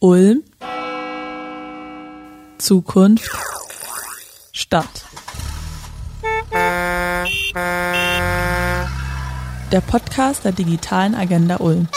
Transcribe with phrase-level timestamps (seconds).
[0.00, 0.44] Ulm.
[2.58, 3.28] Zukunft.
[4.52, 5.04] Stadt.
[9.72, 11.88] Der Podcast der digitalen Agenda Ulm.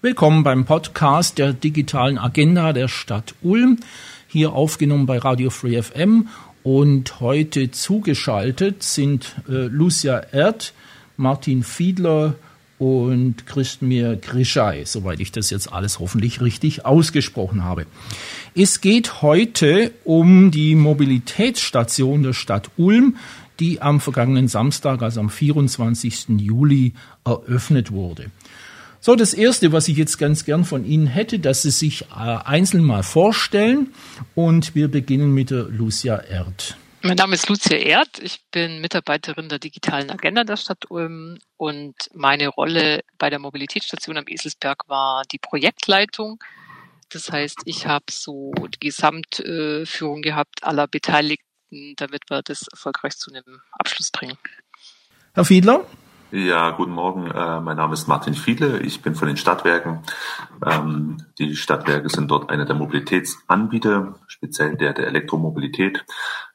[0.00, 3.80] Willkommen beim Podcast der digitalen Agenda der Stadt Ulm,
[4.26, 6.28] hier aufgenommen bei Radio Free FM
[6.62, 10.72] und heute zugeschaltet sind äh, Lucia Erd,
[11.18, 12.36] Martin Fiedler,
[12.78, 17.86] und Christmir Grischai, soweit ich das jetzt alles hoffentlich richtig ausgesprochen habe.
[18.54, 23.16] Es geht heute um die Mobilitätsstation der Stadt Ulm,
[23.60, 26.28] die am vergangenen Samstag, also am 24.
[26.38, 28.30] Juli, eröffnet wurde.
[29.00, 32.14] So, das Erste, was ich jetzt ganz gern von Ihnen hätte, dass Sie sich äh,
[32.14, 33.88] einzeln mal vorstellen
[34.34, 36.76] und wir beginnen mit der Lucia Erd.
[37.00, 38.18] Mein Name ist Lucia Erd.
[38.18, 44.16] Ich bin Mitarbeiterin der digitalen Agenda der Stadt Ulm und meine Rolle bei der Mobilitätsstation
[44.16, 46.42] am Eselsberg war die Projektleitung.
[47.10, 53.30] Das heißt, ich habe so die Gesamtführung gehabt aller Beteiligten, damit wir das erfolgreich zu
[53.30, 54.36] einem Abschluss bringen.
[55.34, 55.86] Herr Fiedler?
[56.30, 57.30] Ja, guten Morgen.
[57.30, 58.80] Äh, mein Name ist Martin Fiedle.
[58.80, 60.02] Ich bin von den Stadtwerken.
[60.64, 66.04] Ähm, die Stadtwerke sind dort einer der Mobilitätsanbieter, speziell der der Elektromobilität.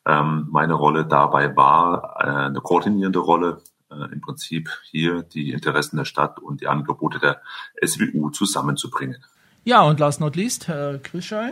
[0.05, 5.97] Ähm, meine Rolle dabei war äh, eine koordinierende Rolle, äh, im Prinzip hier die Interessen
[5.97, 7.41] der Stadt und die Angebote der
[7.83, 9.25] SWU zusammenzubringen.
[9.63, 11.51] Ja, und last not least, Herr Krischei.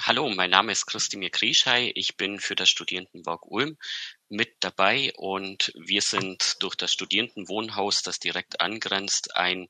[0.00, 1.92] Hallo, mein Name ist Christimir Krischei.
[1.94, 3.76] Ich bin für das Studierendenwerk Ulm
[4.28, 9.68] mit dabei und wir sind durch das Studierendenwohnhaus, das direkt angrenzt, ein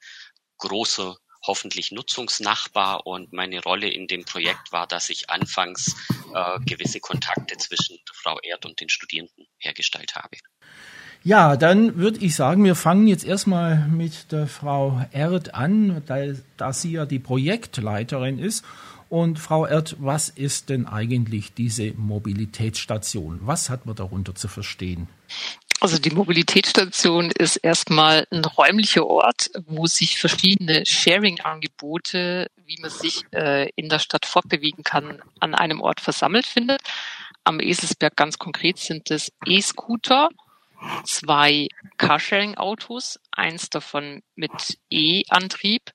[0.58, 5.94] großer hoffentlich Nutzungsnachbar und meine Rolle in dem Projekt war, dass ich anfangs
[6.34, 10.36] äh, gewisse Kontakte zwischen Frau Erd und den Studierenden hergestellt habe.
[11.22, 16.18] Ja, dann würde ich sagen, wir fangen jetzt erstmal mit der Frau Erd an, da,
[16.56, 18.64] da sie ja die Projektleiterin ist.
[19.08, 23.40] Und Frau Erd, was ist denn eigentlich diese Mobilitätsstation?
[23.42, 25.08] Was hat man darunter zu verstehen?
[25.80, 33.25] Also die Mobilitätsstation ist erstmal ein räumlicher Ort, wo sich verschiedene Sharing-Angebote, wie man sich
[33.32, 36.81] äh, in der Stadt fortbewegen kann, an einem Ort versammelt findet.
[37.44, 40.31] Am Eselsberg ganz konkret sind es E-Scooter,
[41.04, 45.92] zwei Carsharing-Autos, eins davon mit E-Antrieb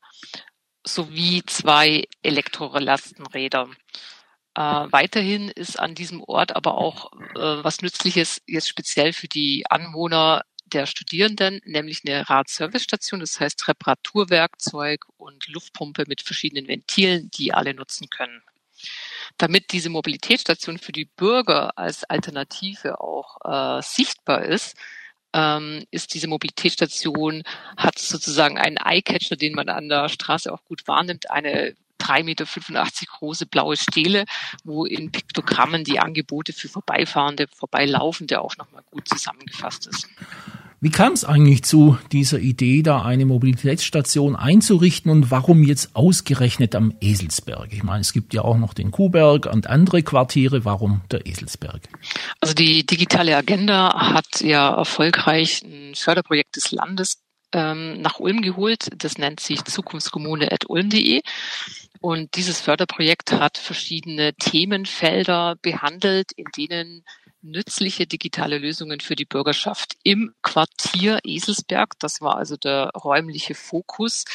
[0.85, 3.69] sowie zwei Elektrolastenräder.
[4.55, 9.65] Äh, weiterhin ist an diesem Ort aber auch äh, was Nützliches jetzt speziell für die
[9.69, 17.53] Anwohner der Studierenden, nämlich eine Radservicestation, das heißt Reparaturwerkzeug und Luftpumpe mit verschiedenen Ventilen, die
[17.53, 18.41] alle nutzen können.
[19.37, 24.75] Damit diese Mobilitätsstation für die Bürger als Alternative auch äh, sichtbar ist,
[25.33, 27.43] ähm, ist diese Mobilitätsstation,
[27.77, 32.45] hat sozusagen einen Eyecatcher, den man an der Straße auch gut wahrnimmt, eine 3,85 Meter
[33.17, 34.25] große blaue Stele,
[34.63, 40.07] wo in Piktogrammen die Angebote für Vorbeifahrende, Vorbeilaufende auch nochmal gut zusammengefasst ist.
[40.83, 46.73] Wie kam es eigentlich zu dieser Idee, da eine Mobilitätsstation einzurichten und warum jetzt ausgerechnet
[46.73, 47.71] am Eselsberg?
[47.71, 50.65] Ich meine, es gibt ja auch noch den Kuhberg und andere Quartiere.
[50.65, 51.81] Warum der Eselsberg?
[52.39, 57.21] Also die digitale Agenda hat ja erfolgreich ein Förderprojekt des Landes
[57.51, 58.89] ähm, nach Ulm geholt.
[58.97, 61.21] Das nennt sich zukunftskommune.ulm.de.
[61.99, 67.03] Und dieses Förderprojekt hat verschiedene Themenfelder behandelt, in denen
[67.41, 74.25] nützliche digitale Lösungen für die Bürgerschaft im Quartier Eselsberg, das war also der räumliche Fokus,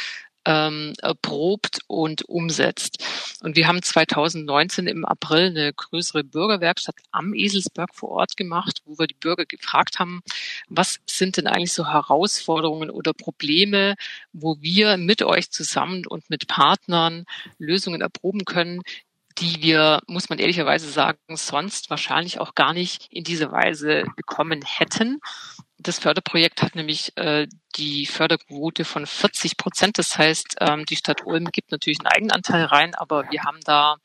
[0.46, 3.04] ähm, erprobt und umsetzt.
[3.42, 8.96] Und wir haben 2019 im April eine größere Bürgerwerkstatt am Eselsberg vor Ort gemacht, wo
[8.98, 10.22] wir die Bürger gefragt haben,
[10.68, 13.96] was sind denn eigentlich so Herausforderungen oder Probleme,
[14.32, 17.24] wo wir mit euch zusammen und mit Partnern
[17.58, 18.82] Lösungen erproben können,
[19.38, 24.62] die wir, muss man ehrlicherweise sagen, sonst wahrscheinlich auch gar nicht in dieser Weise bekommen
[24.64, 25.20] hätten.
[25.78, 29.98] Das Förderprojekt hat nämlich äh, die Förderquote von 40 Prozent.
[29.98, 33.96] Das heißt, ähm, die Stadt Ulm gibt natürlich einen Eigenanteil rein, aber wir haben da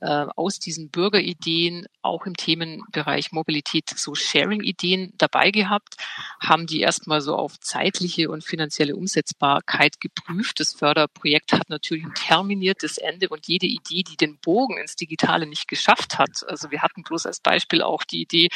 [0.00, 5.96] äh, aus diesen Bürgerideen auch im Themenbereich Mobilität so Sharing-Ideen dabei gehabt,
[6.40, 10.60] haben die erstmal so auf zeitliche und finanzielle Umsetzbarkeit geprüft.
[10.60, 15.46] Das Förderprojekt hat natürlich ein terminiertes Ende und jede Idee, die den Bogen ins Digitale
[15.46, 16.44] nicht geschafft hat.
[16.46, 18.48] Also wir hatten bloß als Beispiel auch die Idee,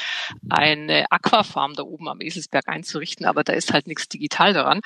[0.49, 4.80] eine Aquafarm da oben am Eselsberg einzurichten, aber da ist halt nichts digital daran.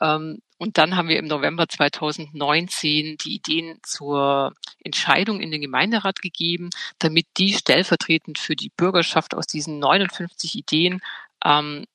[0.00, 4.52] Ähm, und dann haben wir im November 2019 die Ideen zur
[4.84, 11.00] Entscheidung in den Gemeinderat gegeben, damit die stellvertretend für die Bürgerschaft aus diesen 59 Ideen
[11.44, 11.86] ähm,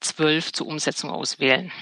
[0.00, 1.72] zwölf zur Umsetzung auswählen.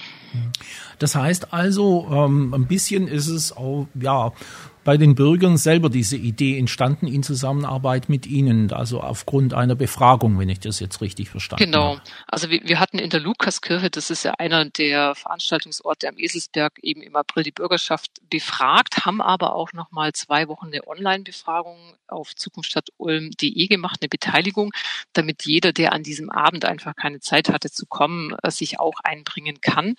[0.99, 4.31] Das heißt also, ähm, ein bisschen ist es auch, ja,
[4.87, 10.39] bei den Bürgern selber diese Idee entstanden in Zusammenarbeit mit Ihnen, also aufgrund einer Befragung,
[10.39, 11.97] wenn ich das jetzt richtig verstanden genau.
[11.97, 12.01] habe.
[12.05, 12.15] Genau.
[12.25, 16.79] Also wir, wir hatten in der Lukaskirche, das ist ja einer der Veranstaltungsorte am Eselsberg,
[16.81, 21.75] eben im April die Bürgerschaft befragt, haben aber auch noch mal zwei Wochen eine Online-Befragung
[22.07, 24.71] auf zukunftsstadtulm.de gemacht, eine Beteiligung,
[25.11, 29.01] damit jeder, der an diesem Abend einfach keine Zeit hatte zu kommen, äh, sich auch
[29.03, 29.95] einbringen kann.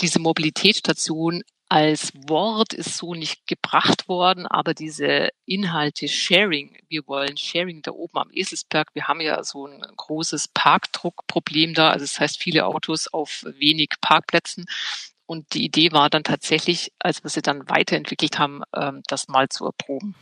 [0.00, 7.36] Diese Mobilitätsstation als Wort ist so nicht gebracht worden, aber diese Inhalte Sharing, wir wollen
[7.36, 12.18] Sharing da oben am Eselsberg, wir haben ja so ein großes Parkdruckproblem da, also das
[12.18, 14.66] heißt viele Autos auf wenig Parkplätzen.
[15.26, 19.48] Und die Idee war dann tatsächlich, als wir sie dann weiterentwickelt haben, ähm, das mal
[19.48, 20.16] zu erproben.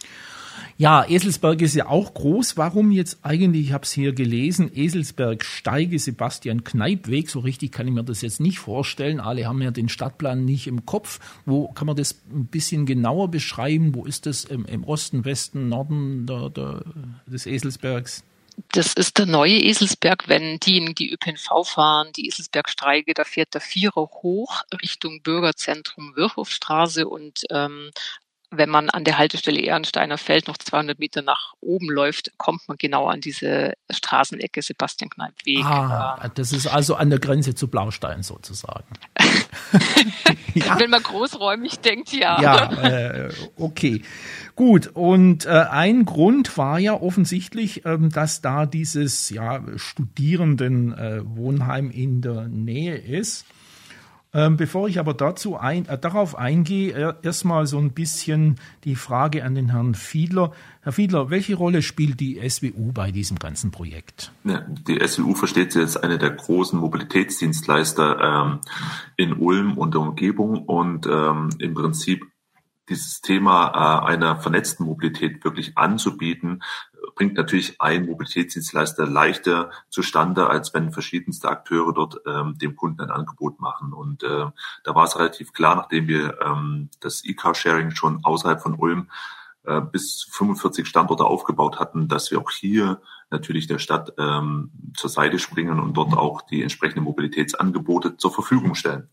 [0.81, 2.57] Ja, Eselsberg ist ja auch groß.
[2.57, 7.89] Warum jetzt eigentlich, ich habe es hier gelesen, Eselsberg Steige Sebastian Kneipweg, so richtig kann
[7.89, 9.19] ich mir das jetzt nicht vorstellen.
[9.19, 11.19] Alle haben ja den Stadtplan nicht im Kopf.
[11.45, 13.93] Wo kann man das ein bisschen genauer beschreiben?
[13.93, 16.85] Wo ist das im, im Osten, Westen, Norden der, der,
[17.27, 18.23] des Eselsbergs?
[18.71, 23.61] Das ist der neue Eselsberg, wenn diejenigen, die ÖPNV fahren, die Eselsbergstreige, da fährt der
[23.61, 27.91] Vierer hoch Richtung Bürgerzentrum Wirchhofstraße und ähm,
[28.51, 32.79] wenn man an der Haltestelle Ehrensteiner Feld noch 200 Meter nach oben läuft, kommt man
[32.79, 35.63] genau an diese Straßenecke Sebastian Kneipp Weg.
[35.65, 36.31] Ah, ähm.
[36.35, 38.87] das ist also an der Grenze zu Blaustein sozusagen.
[40.55, 40.79] ja.
[40.79, 42.41] Wenn man großräumig denkt, ja.
[42.41, 44.01] Ja, äh, okay.
[44.57, 52.03] Gut, und äh, ein Grund war ja offensichtlich, ähm, dass da dieses ja, Studierendenwohnheim äh,
[52.03, 53.45] in der Nähe ist.
[54.35, 58.95] Ähm, bevor ich aber dazu ein, äh, darauf eingehe, äh, erstmal so ein bisschen die
[58.95, 60.53] Frage an den Herrn Fiedler.
[60.83, 64.33] Herr Fiedler, welche Rolle spielt die SWU bei diesem ganzen Projekt?
[64.45, 68.59] Ja, die SWU versteht sich als eine der großen Mobilitätsdienstleister ähm,
[69.17, 72.27] in Ulm und der Umgebung und ähm, im Prinzip
[72.89, 76.63] dieses Thema äh, einer vernetzten Mobilität wirklich anzubieten,
[77.15, 83.11] bringt natürlich ein Mobilitätsdienstleister leichter zustande, als wenn verschiedenste Akteure dort ähm, dem Kunden ein
[83.11, 83.93] Angebot machen.
[83.93, 84.47] Und äh,
[84.85, 89.09] da war es relativ klar, nachdem wir ähm, das E-Car-Sharing schon außerhalb von Ulm
[89.65, 95.11] äh, bis 45 Standorte aufgebaut hatten, dass wir auch hier natürlich der Stadt ähm, zur
[95.11, 99.09] Seite springen und dort auch die entsprechenden Mobilitätsangebote zur Verfügung stellen.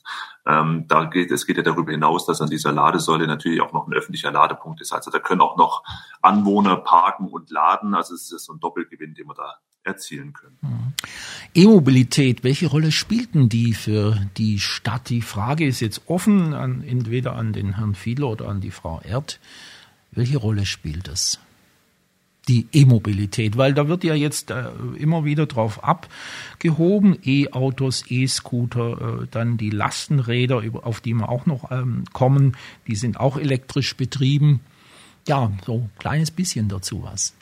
[0.45, 3.87] Ähm, da geht, es geht ja darüber hinaus, dass an dieser Ladesäule natürlich auch noch
[3.87, 4.93] ein öffentlicher Ladepunkt ist.
[4.93, 5.83] Also da können auch noch
[6.21, 7.93] Anwohner parken und laden.
[7.93, 10.57] Also es ist so ein Doppelgewinn, den wir da erzielen können.
[10.61, 10.93] Mhm.
[11.53, 15.09] E-Mobilität, welche Rolle spielten die für die Stadt?
[15.09, 18.99] Die Frage ist jetzt offen, an, entweder an den Herrn Fiedler oder an die Frau
[19.01, 19.39] Erd.
[20.11, 21.39] Welche Rolle spielt das?
[22.47, 29.27] Die E-Mobilität, weil da wird ja jetzt äh, immer wieder drauf abgehoben, E-Autos, E-Scooter, äh,
[29.29, 32.55] dann die Lastenräder, auf die wir auch noch ähm, kommen,
[32.87, 34.61] die sind auch elektrisch betrieben.
[35.27, 37.33] Ja, so ein kleines bisschen dazu was.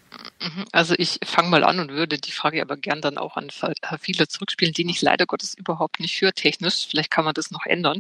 [0.42, 0.66] Mhm.
[0.72, 3.50] Also ich fange mal an und würde die Frage aber gern dann auch an
[3.82, 6.88] Herr Fiedler zurückspielen, den ich leider Gottes überhaupt nicht für technisch.
[6.90, 8.00] Vielleicht kann man das noch ändern.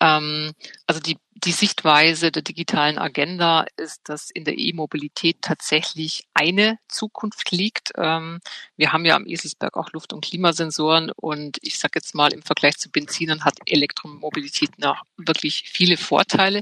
[0.00, 0.52] Ähm,
[0.86, 7.50] also die, die Sichtweise der digitalen Agenda ist, dass in der E-Mobilität tatsächlich eine Zukunft
[7.50, 7.92] liegt.
[7.96, 8.40] Ähm,
[8.76, 12.42] wir haben ja am Eselsberg auch Luft- und Klimasensoren und ich sage jetzt mal, im
[12.42, 16.60] Vergleich zu Benzinern hat Elektromobilität noch wirklich viele Vorteile.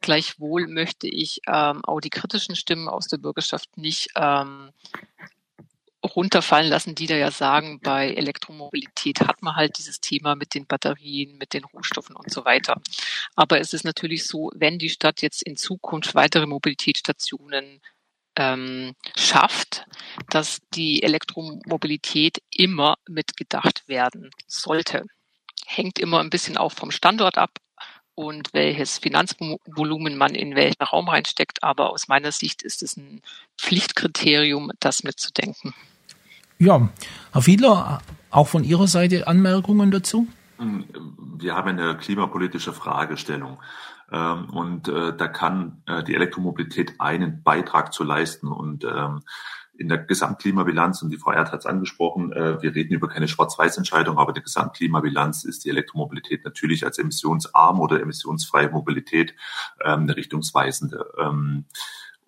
[0.00, 4.70] Gleichwohl möchte ich ähm, auch die kritischen Stimmen aus der Bürgerschaft nicht ähm,
[6.04, 10.66] runterfallen lassen, die da ja sagen, bei Elektromobilität hat man halt dieses Thema mit den
[10.66, 12.80] Batterien, mit den Rohstoffen und so weiter.
[13.36, 17.80] Aber es ist natürlich so, wenn die Stadt jetzt in Zukunft weitere Mobilitätsstationen
[18.36, 19.86] ähm, schafft,
[20.30, 25.04] dass die Elektromobilität immer mitgedacht werden sollte.
[25.66, 27.58] Hängt immer ein bisschen auch vom Standort ab
[28.14, 31.62] und welches Finanzvolumen man in welchen Raum reinsteckt.
[31.62, 33.22] Aber aus meiner Sicht ist es ein
[33.58, 35.74] Pflichtkriterium, das mitzudenken.
[36.62, 36.90] Ja,
[37.32, 40.28] Herr Fiedler, auch von Ihrer Seite Anmerkungen dazu?
[40.58, 43.62] Wir haben eine klimapolitische Fragestellung.
[44.12, 48.48] Ähm, und äh, da kann äh, die Elektromobilität einen Beitrag zu leisten.
[48.48, 49.22] Und ähm,
[49.78, 53.26] in der Gesamtklimabilanz, und die Frau Erd hat es angesprochen, äh, wir reden über keine
[53.26, 59.34] Schwarz-Weiß-Entscheidung, aber die Gesamtklimabilanz ist die Elektromobilität natürlich als emissionsarm oder emissionsfreie Mobilität
[59.82, 61.06] ähm, eine richtungsweisende.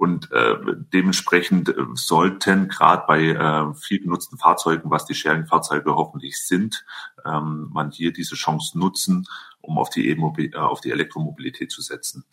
[0.02, 0.56] Und äh,
[0.92, 6.84] dementsprechend äh, sollten gerade bei äh, viel genutzten Fahrzeugen, was die Sharing-Fahrzeuge hoffentlich sind,
[7.24, 9.28] ähm, man hier diese Chance nutzen,
[9.60, 12.24] um auf die, e auf die Elektromobilität zu setzen.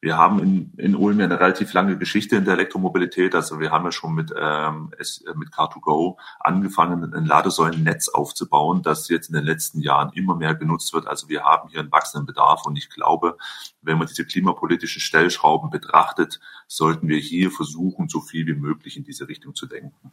[0.00, 3.34] Wir haben in, in Ulm ja eine relativ lange Geschichte in der Elektromobilität.
[3.34, 8.82] Also wir haben ja schon mit, ähm, es, äh, mit Car2Go angefangen, ein Ladesäulennetz aufzubauen,
[8.82, 11.08] das jetzt in den letzten Jahren immer mehr genutzt wird.
[11.08, 13.36] Also wir haben hier einen wachsenden Bedarf und ich glaube,
[13.82, 16.38] wenn man diese klimapolitischen Stellschrauben betrachtet,
[16.68, 20.10] sollten wir hier versuchen, so viel wie möglich in diese Richtung zu denken.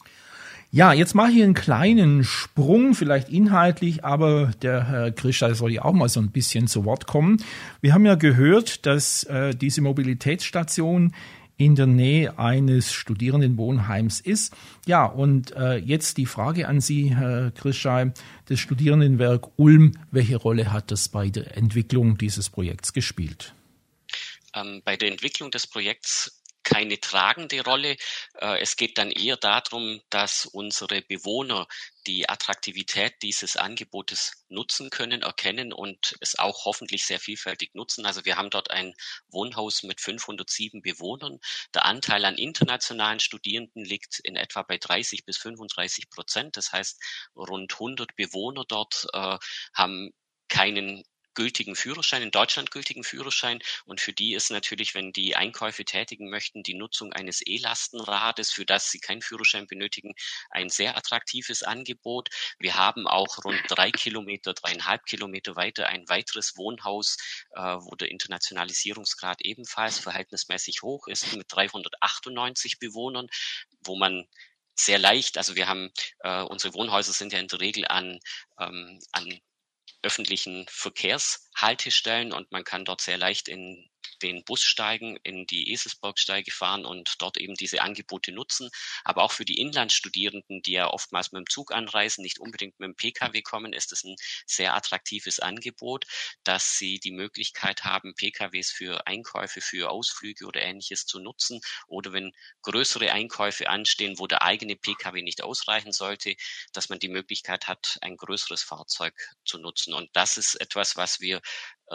[0.71, 5.85] Ja, jetzt mache ich einen kleinen Sprung, vielleicht inhaltlich, aber der Herr Grischer soll ja
[5.85, 7.41] auch mal so ein bisschen zu Wort kommen.
[7.81, 11.13] Wir haben ja gehört, dass äh, diese Mobilitätsstation
[11.57, 14.53] in der Nähe eines Studierendenwohnheims ist.
[14.85, 18.11] Ja, und äh, jetzt die Frage an Sie, Herr Krischai,
[18.47, 23.53] das Studierendenwerk Ulm, welche Rolle hat das bei der Entwicklung dieses Projekts gespielt?
[24.53, 27.95] Ähm, bei der Entwicklung des Projekts keine tragende Rolle.
[28.33, 31.67] Äh, es geht dann eher darum, dass unsere Bewohner
[32.07, 38.05] die Attraktivität dieses Angebotes nutzen können, erkennen und es auch hoffentlich sehr vielfältig nutzen.
[38.05, 38.93] Also wir haben dort ein
[39.29, 41.39] Wohnhaus mit 507 Bewohnern.
[41.73, 46.57] Der Anteil an internationalen Studierenden liegt in etwa bei 30 bis 35 Prozent.
[46.57, 47.01] Das heißt,
[47.35, 49.37] rund 100 Bewohner dort äh,
[49.73, 50.11] haben
[50.47, 51.03] keinen
[51.35, 53.59] gültigen Führerschein, in Deutschland gültigen Führerschein.
[53.85, 58.65] Und für die ist natürlich, wenn die Einkäufe tätigen möchten, die Nutzung eines E-Lastenrades, für
[58.65, 60.13] das sie keinen Führerschein benötigen,
[60.49, 62.29] ein sehr attraktives Angebot.
[62.59, 67.17] Wir haben auch rund drei Kilometer, dreieinhalb Kilometer weiter ein weiteres Wohnhaus,
[67.51, 73.27] äh, wo der Internationalisierungsgrad ebenfalls verhältnismäßig hoch ist, mit 398 Bewohnern,
[73.81, 74.25] wo man
[74.75, 78.19] sehr leicht, also wir haben, äh, unsere Wohnhäuser sind ja in der Regel an,
[78.59, 79.39] ähm, an
[80.05, 83.89] öffentlichen Verkehrshaltestellen und man kann dort sehr leicht in
[84.21, 88.69] den Bus steigen, in die Eselsbergsteige fahren und dort eben diese Angebote nutzen.
[89.03, 92.87] Aber auch für die Inlandsstudierenden, die ja oftmals mit dem Zug anreisen, nicht unbedingt mit
[92.87, 96.05] dem Pkw kommen, ist es ein sehr attraktives Angebot,
[96.43, 101.61] dass sie die Möglichkeit haben, Pkws für Einkäufe, für Ausflüge oder ähnliches zu nutzen.
[101.87, 102.31] Oder wenn
[102.61, 106.35] größere Einkäufe anstehen, wo der eigene Pkw nicht ausreichen sollte,
[106.73, 109.13] dass man die Möglichkeit hat, ein größeres Fahrzeug
[109.45, 109.93] zu nutzen.
[109.93, 111.41] Und das ist etwas, was wir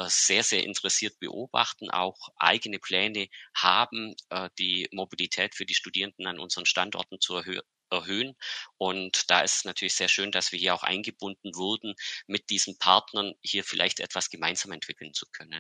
[0.07, 6.39] sehr, sehr interessiert beobachten, auch eigene Pläne haben, äh, die Mobilität für die Studierenden an
[6.39, 8.35] unseren Standorten zu erhöhen erhöhen.
[8.79, 11.95] Und da ist es natürlich sehr schön, dass wir hier auch eingebunden wurden,
[12.27, 15.59] mit diesen Partnern hier vielleicht etwas gemeinsam entwickeln zu können.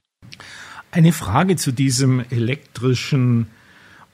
[0.90, 3.50] Eine Frage zu diesem elektrischen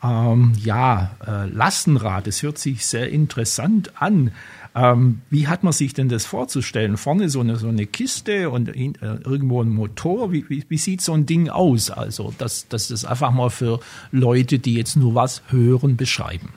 [0.06, 2.26] ähm, ja, äh, Lastenrad.
[2.26, 4.32] Es hört sich sehr interessant an.
[4.74, 6.96] Ähm, wie hat man sich denn das vorzustellen?
[6.96, 10.32] Vorne so eine, so eine Kiste und in, äh, irgendwo ein Motor.
[10.32, 11.90] Wie, wie, wie, sieht so ein Ding aus?
[11.90, 16.50] Also, dass, dass das einfach mal für Leute, die jetzt nur was hören, beschreiben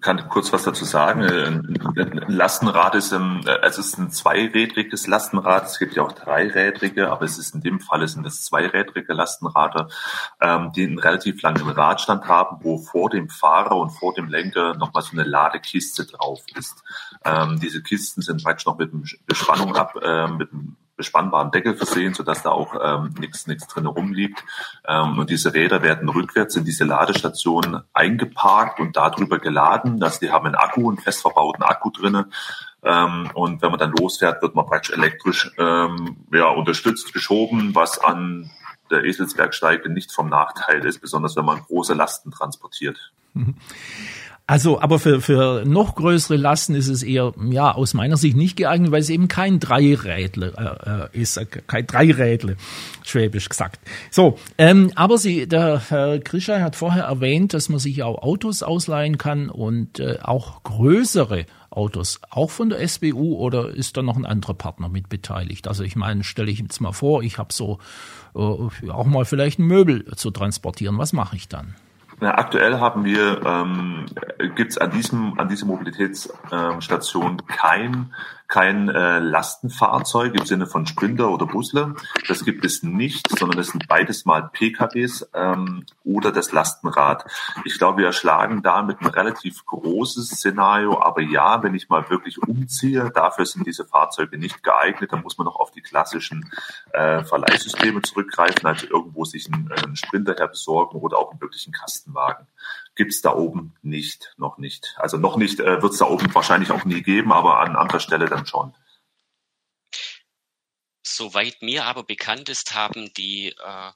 [0.00, 1.22] kann kurz was dazu sagen.
[1.22, 5.66] Ein Lastenrad ist, ein, also es ist ein zweirädriges Lastenrad.
[5.66, 9.88] Es gibt ja auch dreirädrige, aber es ist in dem Fall sind es zweirädrige Lastenrade,
[10.40, 14.74] ähm, die einen relativ langen Radstand haben, wo vor dem Fahrer und vor dem Lenker
[14.74, 16.82] nochmal so eine Ladekiste drauf ist.
[17.24, 18.92] Ähm, diese Kisten sind praktisch noch mit
[19.26, 23.86] Bespannung ab, äh, mit einem bespannbaren Deckel versehen, sodass da auch ähm, nichts nichts drin
[23.86, 24.44] rumliegt.
[24.86, 30.02] Ähm, und diese Räder werden rückwärts in diese Ladestation eingeparkt und darüber geladen.
[30.02, 32.32] Also die haben einen Akku, einen fest verbauten Akku drinnen.
[32.82, 37.98] Ähm, und wenn man dann losfährt, wird man praktisch elektrisch ähm, ja, unterstützt, geschoben, was
[37.98, 38.50] an
[38.90, 43.12] der Eselsbergsteige nicht vom Nachteil ist, besonders wenn man große Lasten transportiert.
[43.34, 43.54] Mhm.
[44.50, 48.56] Also, aber für, für noch größere Lasten ist es eher, ja, aus meiner Sicht nicht
[48.56, 52.56] geeignet, weil es eben kein Dreirädle äh, ist, äh, kein Dreirädle,
[53.04, 53.78] schwäbisch gesagt.
[54.10, 58.62] So, ähm, aber Sie, der Herr Krischer hat vorher erwähnt, dass man sich auch Autos
[58.62, 64.16] ausleihen kann und äh, auch größere Autos, auch von der SBU oder ist da noch
[64.16, 65.68] ein anderer Partner mit beteiligt?
[65.68, 67.80] Also ich meine, stelle ich jetzt mal vor, ich habe so
[68.34, 71.74] äh, auch mal vielleicht ein Möbel zu transportieren, was mache ich dann?
[72.20, 74.06] Na, aktuell haben wir, ähm,
[74.56, 78.12] gibt es an diesem an dieser Mobilitätsstation kein
[78.48, 81.94] kein äh, Lastenfahrzeug im Sinne von Sprinter oder Busle.
[82.26, 87.26] Das gibt es nicht, sondern es sind beides mal PKWs ähm, oder das Lastenrad.
[87.64, 92.42] Ich glaube, wir erschlagen damit ein relativ großes Szenario, aber ja, wenn ich mal wirklich
[92.42, 96.50] umziehe, dafür sind diese Fahrzeuge nicht geeignet, dann muss man noch auf die klassischen
[96.92, 101.72] äh, Verleihsysteme zurückgreifen, also irgendwo sich einen, einen Sprinter her besorgen oder auch einen wirklichen
[101.72, 102.46] Kastenwagen
[102.94, 104.94] gibt's da oben nicht, noch nicht.
[104.96, 108.00] Also noch nicht, äh, wird es da oben wahrscheinlich auch nie geben, aber an anderer
[108.00, 108.74] Stelle dann schon.
[111.02, 113.92] Soweit mir aber bekannt ist, haben die, äh,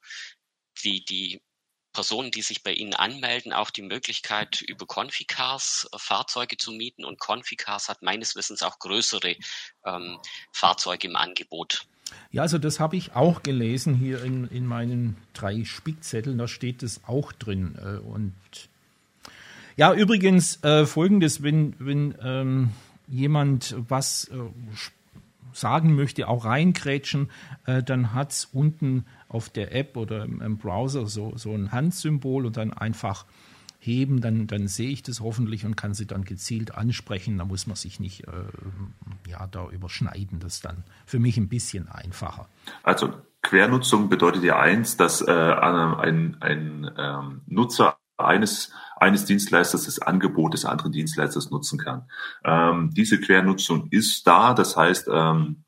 [0.82, 1.42] die, die
[1.92, 7.04] Personen, die sich bei Ihnen anmelden, auch die Möglichkeit, über Conficars äh, Fahrzeuge zu mieten.
[7.04, 9.36] Und Conficars hat meines Wissens auch größere
[9.84, 10.18] ähm,
[10.52, 11.86] Fahrzeuge im Angebot.
[12.30, 16.82] Ja, also das habe ich auch gelesen hier in, in meinen drei Spickzetteln, da steht
[16.82, 17.76] es auch drin.
[17.78, 18.34] Äh, und
[19.76, 22.70] ja, übrigens äh, folgendes, wenn, wenn ähm,
[23.08, 24.36] jemand was äh,
[25.52, 27.30] sagen möchte, auch reinkrätschen,
[27.66, 32.46] äh, dann hat's unten auf der App oder im, im, Browser so, so ein Handsymbol
[32.46, 33.24] und dann einfach
[33.84, 37.38] heben, dann, dann sehe ich das hoffentlich und kann sie dann gezielt ansprechen.
[37.38, 38.30] Da muss man sich nicht äh,
[39.28, 40.38] ja, da überschneiden.
[40.38, 42.48] Das ist dann für mich ein bisschen einfacher.
[42.84, 43.12] Also
[43.42, 50.54] Quernutzung bedeutet ja eins, dass äh, ein, ein ähm, Nutzer eines, eines Dienstleisters das Angebot
[50.54, 52.08] des anderen Dienstleisters nutzen kann.
[52.44, 55.64] Ähm, diese Quernutzung ist da, das heißt, ähm,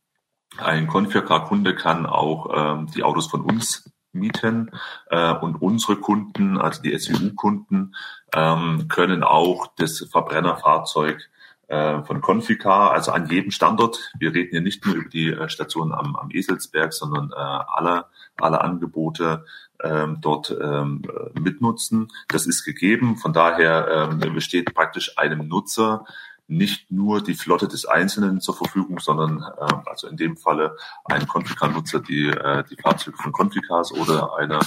[0.56, 4.71] ein Configure-Kunde kann auch ähm, die Autos von uns mieten
[5.11, 7.94] äh, und unsere Kunden, also die SUU-Kunden,
[8.35, 11.28] ähm, können auch das Verbrennerfahrzeug
[11.68, 14.12] äh, von Conficar, also an jedem Standort.
[14.18, 18.04] Wir reden hier nicht nur über die äh, Station am, am Eselsberg, sondern äh, alle,
[18.37, 19.44] alle Angebote
[19.83, 21.02] ähm, dort ähm,
[21.35, 22.12] mitnutzen.
[22.28, 23.16] Das ist gegeben.
[23.16, 26.04] Von daher ähm, besteht praktisch einem Nutzer
[26.46, 31.26] nicht nur die Flotte des Einzelnen zur Verfügung, sondern äh, also in dem Falle ein
[31.26, 34.60] Conficar-Nutzer die, äh, die Fahrzeuge von Conficars oder einer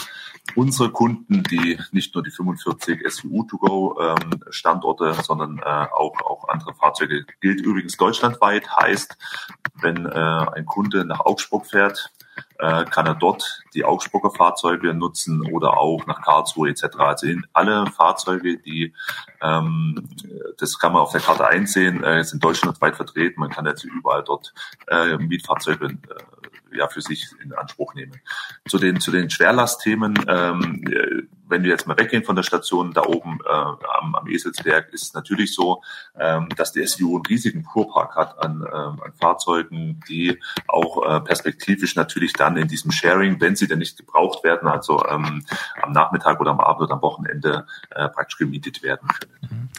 [0.55, 6.73] unserer Kunden, die nicht nur die 45 SUU-to-go ähm, Standorte, sondern äh, auch, auch andere
[6.73, 7.25] Fahrzeuge.
[7.41, 9.17] Gilt übrigens deutschlandweit, heißt,
[9.75, 12.11] wenn äh, ein Kunde nach Augsburg fährt,
[12.59, 16.85] äh, kann er dort die Augsburger Fahrzeuge nutzen oder auch nach Karlsruhe etc.
[16.97, 18.93] Also in alle Fahrzeuge, die
[19.41, 20.07] ähm,
[20.57, 23.39] das kann man auf der Karte einsehen, äh, sind deutschlandweit vertreten.
[23.39, 24.53] Man kann jetzt überall dort
[24.87, 25.97] äh, Mietfahrzeuge äh,
[26.77, 28.21] ja für sich in Anspruch nehmen.
[28.67, 30.83] Zu den zu den Schwerlastthemen ähm,
[31.49, 35.03] wenn wir jetzt mal weggehen von der Station da oben äh, am, am Eselsberg, ist
[35.03, 35.81] es natürlich so,
[36.19, 41.21] ähm, dass die SU einen riesigen Fuhrpark hat an, ähm, an Fahrzeugen, die auch äh,
[41.21, 45.45] perspektivisch natürlich dann in diesem Sharing, wenn sie denn nicht gebraucht werden, also ähm,
[45.81, 49.49] am Nachmittag oder am Abend oder am Wochenende äh, praktisch gemietet werden können.
[49.49, 49.69] Mhm.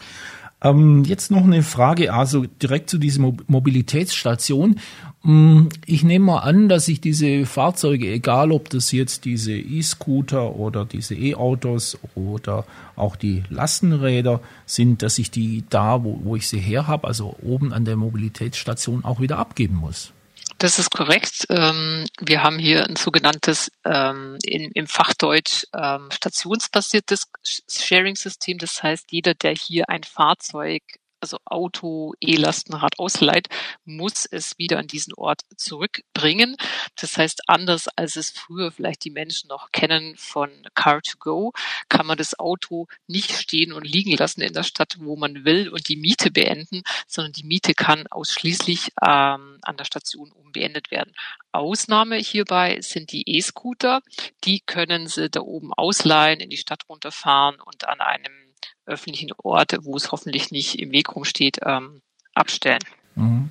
[0.60, 4.80] Ähm, jetzt noch eine Frage, also direkt zu dieser Mobilitätsstation.
[5.22, 10.56] Mm, ich nehme mal an, dass ich diese Fahrzeuge, egal ob das jetzt diese E-Scooter
[10.56, 12.64] oder diese E-Autos oder
[12.96, 17.36] auch die Lastenräder sind, dass ich die da, wo, wo ich sie her habe, also
[17.40, 20.12] oben an der Mobilitätsstation auch wieder abgeben muss.
[20.58, 21.46] Das ist korrekt.
[21.50, 27.30] Ähm, wir haben hier ein sogenanntes ähm, im Fachdeutsch ähm, stationsbasiertes
[27.70, 28.58] Sharing-System.
[28.58, 30.82] Das heißt, jeder, der hier ein Fahrzeug
[31.20, 33.48] also Auto, E-Lastenrad ausleiht,
[33.84, 36.56] muss es wieder an diesen Ort zurückbringen.
[36.96, 41.52] Das heißt, anders als es früher vielleicht die Menschen noch kennen von Car to Go,
[41.88, 45.68] kann man das Auto nicht stehen und liegen lassen in der Stadt, wo man will
[45.68, 50.90] und die Miete beenden, sondern die Miete kann ausschließlich ähm, an der Station oben beendet
[50.90, 51.14] werden.
[51.52, 54.02] Ausnahme hierbei sind die E-Scooter.
[54.44, 58.47] Die können Sie da oben ausleihen, in die Stadt runterfahren und an einem
[58.86, 62.00] öffentlichen Orte, wo es hoffentlich nicht im Weg rumsteht, ähm,
[62.34, 62.82] abstellen.
[63.14, 63.50] Mhm.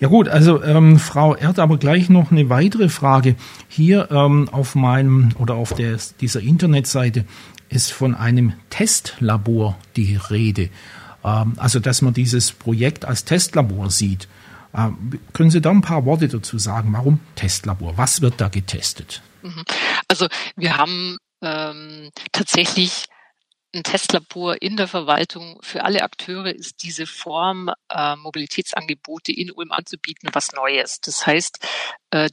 [0.00, 3.34] Ja gut, also ähm, Frau Erd, aber gleich noch eine weitere Frage.
[3.68, 7.24] Hier ähm, auf meinem oder auf der, dieser Internetseite
[7.68, 10.70] ist von einem Testlabor die Rede.
[11.24, 14.28] Ähm, also dass man dieses Projekt als Testlabor sieht.
[14.72, 16.92] Ähm, können Sie da ein paar Worte dazu sagen?
[16.92, 17.96] Warum Testlabor?
[17.96, 19.22] Was wird da getestet?
[19.42, 19.64] Mhm.
[20.06, 23.06] Also wir haben ähm, tatsächlich
[23.74, 29.72] ein Testlabor in der Verwaltung für alle Akteure ist diese Form, äh, Mobilitätsangebote in Ulm
[29.72, 31.00] anzubieten, was Neues.
[31.00, 31.58] Das heißt,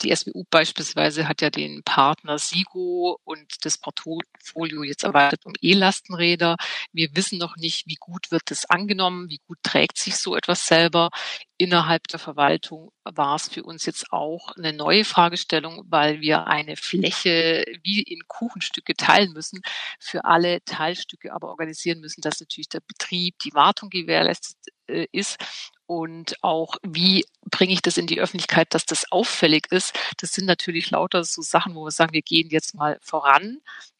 [0.01, 6.55] die SWU beispielsweise hat ja den Partner Sigo und das Portfolio jetzt erweitert um E-Lastenräder.
[6.93, 10.65] Wir wissen noch nicht, wie gut wird es angenommen, wie gut trägt sich so etwas
[10.67, 11.09] selber.
[11.57, 16.77] Innerhalb der Verwaltung war es für uns jetzt auch eine neue Fragestellung, weil wir eine
[16.77, 19.61] Fläche wie in Kuchenstücke teilen müssen,
[19.99, 24.57] für alle Teilstücke aber organisieren müssen, dass natürlich der Betrieb, die Wartung gewährleistet
[24.87, 25.37] äh, ist
[25.87, 29.97] und auch wie bringe ich das in die Öffentlichkeit, dass das auffällig ist.
[30.17, 33.59] Das sind natürlich lauter so Sachen, wo wir sagen, wir gehen jetzt mal voran.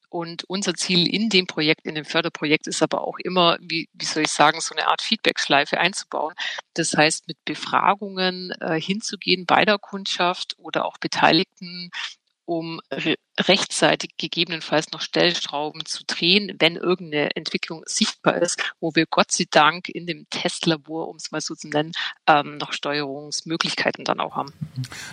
[0.09, 4.05] Und unser Ziel in dem Projekt, in dem Förderprojekt ist aber auch immer, wie, wie
[4.05, 6.33] soll ich sagen, so eine Art Feedback-Schleife einzubauen.
[6.73, 11.89] Das heißt, mit Befragungen äh, hinzugehen bei der Kundschaft oder auch Beteiligten,
[12.45, 12.79] um
[13.39, 19.45] rechtzeitig gegebenenfalls noch Stellschrauben zu drehen, wenn irgendeine Entwicklung sichtbar ist, wo wir Gott sei
[19.49, 21.91] Dank in dem Testlabor, um es mal so zu nennen,
[22.27, 24.53] ähm, noch Steuerungsmöglichkeiten dann auch haben.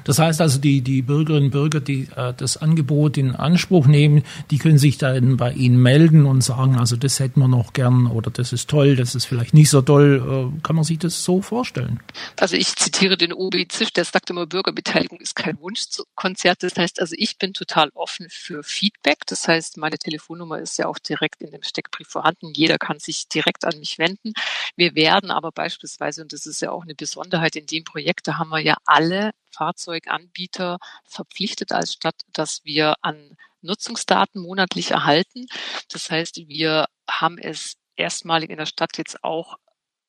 [0.05, 4.23] Das heißt also, die, die Bürgerinnen und Bürger, die äh, das Angebot in Anspruch nehmen,
[4.51, 8.07] die können sich dann bei Ihnen melden und sagen, also das hätten wir noch gern
[8.07, 10.53] oder das ist toll, das ist vielleicht nicht so toll.
[10.57, 12.01] Äh, kann man sich das so vorstellen?
[12.37, 16.63] Also ich zitiere den Obi Zisch, der sagt immer, Bürgerbeteiligung ist kein Wunschkonzert.
[16.63, 19.27] Das heißt also, ich bin total offen für Feedback.
[19.27, 22.53] Das heißt, meine Telefonnummer ist ja auch direkt in dem Steckbrief vorhanden.
[22.55, 24.33] Jeder kann sich direkt an mich wenden.
[24.77, 28.39] Wir werden aber beispielsweise, und das ist ja auch eine Besonderheit in dem Projekt, da
[28.39, 35.47] haben wir ja alle Fahrzeuganbieter verpflichtet als Stadt, dass wir an Nutzungsdaten monatlich erhalten.
[35.91, 39.57] Das heißt, wir haben es erstmalig in der Stadt jetzt auch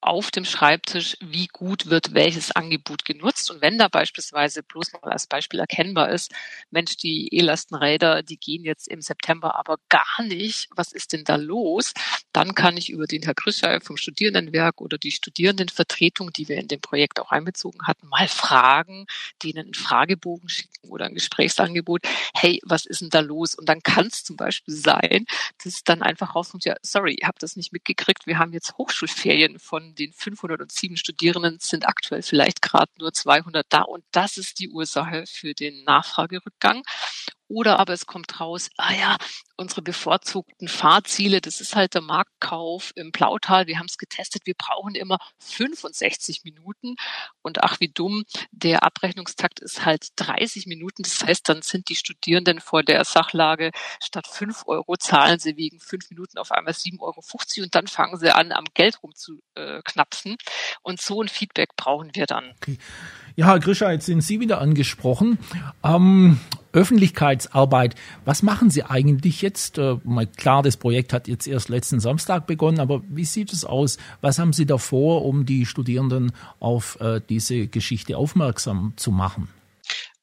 [0.03, 3.49] auf dem Schreibtisch, wie gut wird welches Angebot genutzt.
[3.49, 6.31] Und wenn da beispielsweise bloß mal als Beispiel erkennbar ist,
[6.71, 11.35] Mensch, die E-Lastenräder, die gehen jetzt im September aber gar nicht, was ist denn da
[11.35, 11.93] los?
[12.33, 16.67] Dann kann ich über den Herr Grischei vom Studierendenwerk oder die Studierendenvertretung, die wir in
[16.67, 19.05] dem Projekt auch einbezogen hatten, mal fragen,
[19.41, 22.01] denen einen Fragebogen schicken oder ein Gesprächsangebot.
[22.35, 23.55] Hey, was ist denn da los?
[23.55, 25.25] Und dann kann es zum Beispiel sein,
[25.63, 29.59] dass dann einfach rauskommt, ja, sorry, ihr habt das nicht mitgekriegt, wir haben jetzt Hochschulferien
[29.59, 34.69] von den 507 Studierenden sind aktuell vielleicht gerade nur 200 da und das ist die
[34.69, 36.83] Ursache für den Nachfragerückgang.
[37.47, 39.17] Oder aber es kommt raus, ah ja,
[39.57, 43.67] unsere bevorzugten Fahrziele, das ist halt der Marktkauf im Plautal.
[43.67, 46.95] Wir haben es getestet, wir brauchen immer 65 Minuten.
[47.41, 51.03] Und ach, wie dumm, der Abrechnungstakt ist halt 30 Minuten.
[51.03, 55.79] Das heißt, dann sind die Studierenden vor der Sachlage, statt 5 Euro zahlen sie wegen
[55.79, 57.21] 5 Minuten auf einmal 7,50 Euro
[57.63, 60.37] und dann fangen sie an, am Geld rumzuknapsen.
[60.81, 62.51] Und so ein Feedback brauchen wir dann.
[62.57, 62.77] Okay.
[63.35, 65.39] Ja, Herr jetzt sind Sie wieder angesprochen.
[65.83, 66.39] Ähm,
[66.73, 67.95] Öffentlichkeitsarbeit.
[68.25, 69.77] Was machen Sie eigentlich jetzt?
[69.77, 73.63] Äh, mal klar, das Projekt hat jetzt erst letzten Samstag begonnen, aber wie sieht es
[73.63, 73.97] aus?
[74.21, 79.47] Was haben Sie da vor, um die Studierenden auf äh, diese Geschichte aufmerksam zu machen?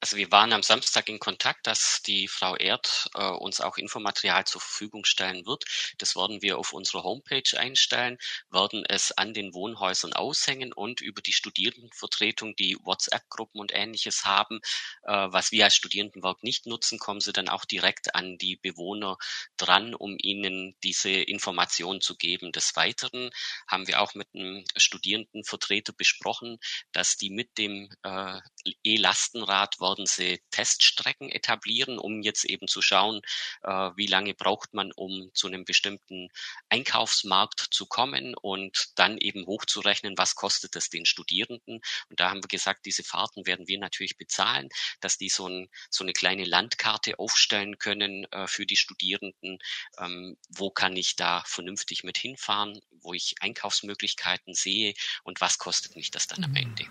[0.02, 4.46] Also wir waren am Samstag in Kontakt, dass die Frau Erd äh, uns auch Infomaterial
[4.46, 5.64] zur Verfügung stellen wird.
[5.98, 8.16] Das werden wir auf unserer Homepage einstellen,
[8.50, 14.60] werden es an den Wohnhäusern aushängen und über die Studierendenvertretung, die WhatsApp-Gruppen und ähnliches haben,
[15.02, 19.18] äh, was wir als Studierendenwerk nicht nutzen, kommen sie dann auch direkt an die Bewohner
[19.58, 22.52] dran, um ihnen diese Information zu geben.
[22.52, 23.30] Des Weiteren
[23.68, 26.58] haben wir auch mit einem Studierendenvertreter besprochen,
[26.92, 28.40] dass die mit dem äh,
[28.82, 33.20] E-Lastenrad werden sie Teststrecken etablieren, um jetzt eben zu schauen,
[33.62, 36.28] äh, wie lange braucht man, um zu einem bestimmten
[36.68, 41.80] Einkaufsmarkt zu kommen und dann eben hochzurechnen, was kostet es den Studierenden.
[42.08, 44.68] Und da haben wir gesagt, diese Fahrten werden wir natürlich bezahlen,
[45.00, 49.58] dass die so, ein, so eine kleine Landkarte aufstellen können äh, für die Studierenden.
[49.98, 55.96] Ähm, wo kann ich da vernünftig mit hinfahren, wo ich Einkaufsmöglichkeiten sehe und was kostet
[55.96, 56.84] mich das dann am Ende.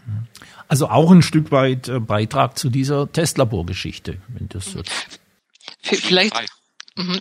[0.68, 5.20] Also auch ein Stück weit äh, Beitrag zu dieser Testlaborgeschichte, wenn das jetzt.
[5.82, 6.36] Vielleicht,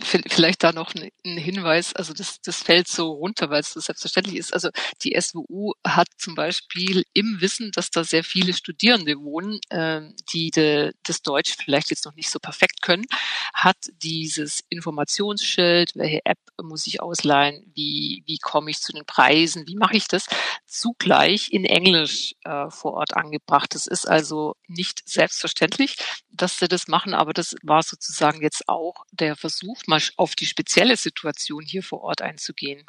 [0.05, 4.37] vielleicht da noch ein Hinweis, also das, das fällt so runter, weil es so selbstverständlich
[4.37, 4.53] ist.
[4.53, 4.69] Also
[5.03, 10.51] die SWU hat zum Beispiel im Wissen, dass da sehr viele Studierende wohnen, ähm, die
[10.51, 13.05] de, das Deutsch vielleicht jetzt noch nicht so perfekt können,
[13.53, 19.67] hat dieses Informationsschild, welche App muss ich ausleihen, wie, wie komme ich zu den Preisen,
[19.67, 20.25] wie mache ich das,
[20.65, 23.75] zugleich in Englisch äh, vor Ort angebracht.
[23.75, 25.97] Das ist also nicht selbstverständlich,
[26.31, 30.35] dass sie das machen, aber das war sozusagen jetzt auch der Versuch, versucht, mal auf
[30.35, 32.83] die spezielle Situation hier vor Ort einzugehen.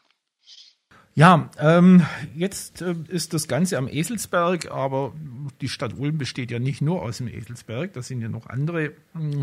[1.15, 5.13] Ja, ähm, jetzt äh, ist das Ganze am Eselsberg, aber
[5.61, 8.85] die Stadt Ulm besteht ja nicht nur aus dem Eselsberg, da sind ja noch andere
[8.85, 8.93] äh,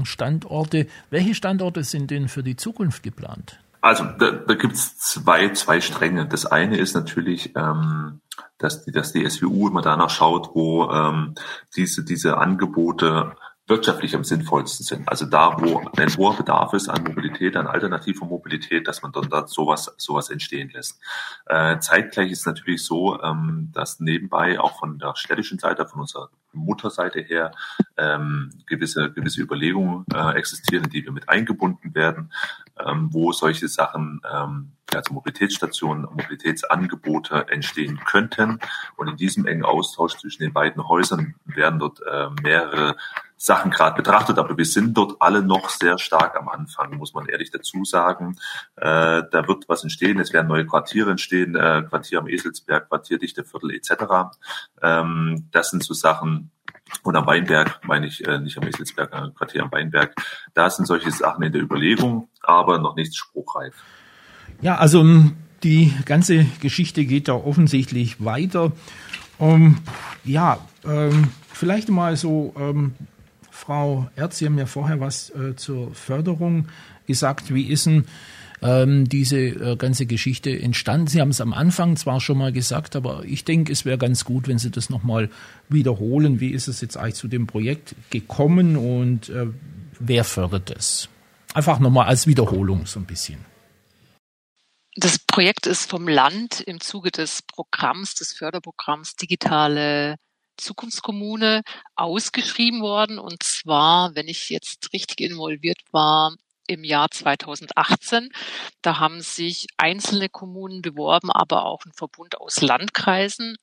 [0.06, 0.88] Standorte.
[1.10, 3.60] Welche Standorte sind denn für die Zukunft geplant?
[3.82, 6.26] Also da, da gibt es zwei, zwei Stränge.
[6.26, 8.22] Das eine ist natürlich, ähm,
[8.58, 11.36] dass, die, dass die SWU immer danach schaut, wo ähm,
[11.76, 13.36] diese, diese Angebote
[13.68, 15.10] wirtschaftlich am sinnvollsten sind.
[15.10, 19.30] Also da, wo ein hoher Bedarf ist an Mobilität, an alternativer Mobilität, dass man dann
[19.30, 21.00] da sowas, sowas entstehen lässt.
[21.46, 26.30] Äh, zeitgleich ist natürlich so, ähm, dass nebenbei auch von der städtischen Seite, von unserer
[26.54, 27.52] Mutterseite her,
[27.98, 32.32] ähm, gewisse, gewisse Überlegungen äh, existieren, die wir mit eingebunden werden,
[32.84, 38.60] ähm, wo solche Sachen, ähm, also Mobilitätsstationen, Mobilitätsangebote entstehen könnten.
[38.96, 42.96] Und in diesem engen Austausch zwischen den beiden Häusern werden dort äh, mehrere
[43.38, 47.28] Sachen gerade betrachtet, aber wir sind dort alle noch sehr stark am Anfang, muss man
[47.28, 48.38] ehrlich dazu sagen.
[48.76, 53.20] Äh, da wird was entstehen, es werden neue Quartiere entstehen, äh, Quartier am Eselsberg, Quartier
[53.20, 53.92] Dichteviertel etc.
[54.82, 56.52] Ähm, das sind so Sachen,
[57.04, 60.16] Und am Weinberg meine ich äh, nicht am Eselsberg, äh, Quartier am Weinberg.
[60.54, 63.76] Da sind solche Sachen in der Überlegung, aber noch nichts spruchreif.
[64.62, 68.72] Ja, also ähm, die ganze Geschichte geht da offensichtlich weiter.
[69.38, 69.78] Um,
[70.24, 72.96] ja, ähm, vielleicht mal so, ähm,
[73.68, 76.70] Frau Erz, Sie haben ja vorher was äh, zur Förderung
[77.06, 77.54] gesagt.
[77.54, 78.06] Wie ist denn
[78.62, 81.08] ähm, diese äh, ganze Geschichte entstanden?
[81.08, 84.24] Sie haben es am Anfang zwar schon mal gesagt, aber ich denke, es wäre ganz
[84.24, 85.30] gut, wenn Sie das nochmal
[85.68, 86.40] wiederholen.
[86.40, 89.48] Wie ist es jetzt eigentlich zu dem Projekt gekommen und äh,
[90.00, 91.10] wer fördert es?
[91.54, 93.44] Einfach nochmal als Wiederholung so ein bisschen.
[94.96, 100.16] Das Projekt ist vom Land im Zuge des Programms, des Förderprogramms Digitale
[100.58, 101.64] Zukunftskommune
[101.96, 103.20] ausgeschrieben worden.
[103.20, 106.36] Und zwar, wenn ich jetzt richtig involviert war,
[106.68, 108.30] im Jahr 2018.
[108.82, 113.58] Da haben sich einzelne Kommunen beworben, aber auch ein Verbund aus Landkreisen.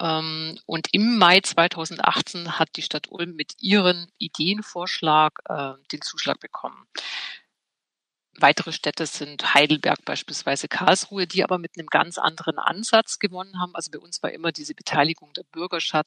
[0.00, 6.40] Ähm, und im Mai 2018 hat die Stadt Ulm mit ihren Ideenvorschlag äh, den Zuschlag
[6.40, 6.86] bekommen.
[8.40, 13.74] Weitere Städte sind Heidelberg beispielsweise, Karlsruhe, die aber mit einem ganz anderen Ansatz gewonnen haben.
[13.74, 16.06] Also bei uns war immer diese Beteiligung der Bürgerschaft,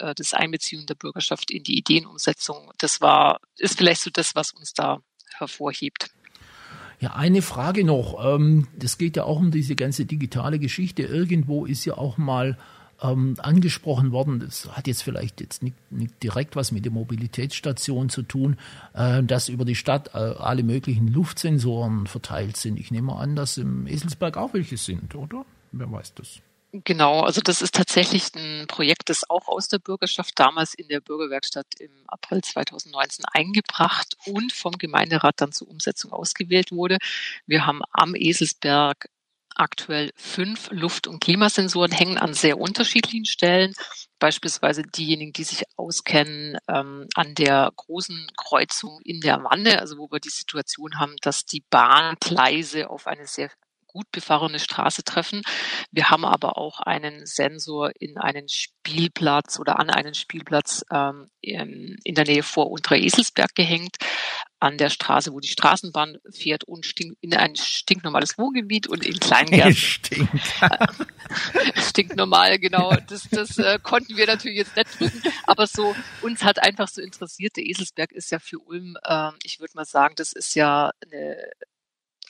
[0.00, 2.72] äh, das Einbeziehung der Bürgerschaft in die Ideenumsetzung.
[2.78, 5.00] Das war, ist vielleicht so das, was uns da
[5.36, 6.10] hervorhebt.
[7.00, 8.18] Ja, eine Frage noch.
[8.24, 11.02] Ähm, das geht ja auch um diese ganze digitale Geschichte.
[11.02, 12.58] Irgendwo ist ja auch mal
[13.04, 18.08] ähm, angesprochen worden, das hat jetzt vielleicht jetzt nicht, nicht, direkt was mit der Mobilitätsstation
[18.08, 18.56] zu tun,
[18.94, 22.80] äh, dass über die Stadt äh, alle möglichen Luftsensoren verteilt sind.
[22.80, 25.44] Ich nehme an, dass im Eselsberg auch welche sind, oder?
[25.72, 26.40] Wer weiß das?
[26.82, 31.00] Genau, also das ist tatsächlich ein Projekt, das auch aus der Bürgerschaft damals in der
[31.00, 36.98] Bürgerwerkstatt im April 2019 eingebracht und vom Gemeinderat dann zur Umsetzung ausgewählt wurde.
[37.46, 39.08] Wir haben am Eselsberg
[39.54, 43.74] aktuell fünf Luft- und Klimasensoren hängen an sehr unterschiedlichen Stellen.
[44.18, 50.10] Beispielsweise diejenigen, die sich auskennen ähm, an der großen Kreuzung in der Wanne, also wo
[50.10, 53.50] wir die Situation haben, dass die Bahngleise auf eine sehr
[53.86, 55.42] gut befahrene Straße treffen.
[55.92, 61.96] Wir haben aber auch einen Sensor in einen Spielplatz oder an einen Spielplatz ähm, in,
[62.02, 63.96] in der Nähe vor Unterer Eselsberg gehängt
[64.64, 69.20] an der Straße, wo die Straßenbahn fährt und stink, in ein stinknormales Wohngebiet und in
[69.20, 69.74] Kleingärten.
[69.76, 70.30] Stinkt.
[71.76, 72.96] stinknormal, genau.
[73.08, 77.02] Das, das äh, konnten wir natürlich jetzt nicht drücken, aber so uns hat einfach so
[77.02, 77.56] interessiert.
[77.56, 81.36] Der Eselsberg ist ja für Ulm, äh, ich würde mal sagen, das ist ja eine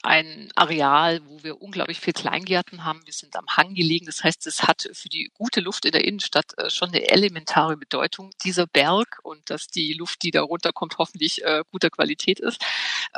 [0.05, 3.01] ein Areal, wo wir unglaublich viel Kleingärten haben.
[3.05, 4.05] Wir sind am Hang gelegen.
[4.05, 7.77] Das heißt, es hat für die gute Luft in der Innenstadt äh, schon eine elementare
[7.77, 12.63] Bedeutung, dieser Berg und dass die Luft, die da runterkommt, hoffentlich äh, guter Qualität ist.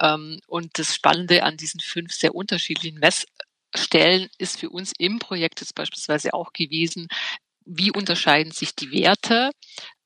[0.02, 5.60] Ähm, und das Spannende an diesen fünf sehr unterschiedlichen Messstellen ist für uns im Projekt
[5.60, 7.08] jetzt beispielsweise auch gewesen,
[7.68, 9.52] wie unterscheiden sich die Werte?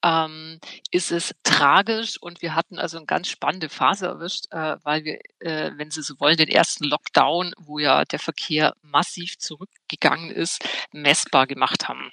[0.04, 0.60] Ähm,
[0.92, 2.18] ist es tragisch?
[2.22, 6.02] Und wir hatten also eine ganz spannende Phase erwischt, äh, weil wir, äh, wenn Sie
[6.02, 12.12] so wollen, den ersten Lockdown, wo ja der Verkehr massiv zurückgegangen ist, messbar gemacht haben.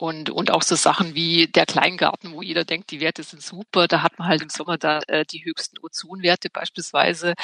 [0.00, 3.86] Und, und auch so Sachen wie der Kleingarten, wo jeder denkt, die Werte sind super.
[3.86, 7.34] Da hat man halt im Sommer da äh, die höchsten Ozonwerte beispielsweise.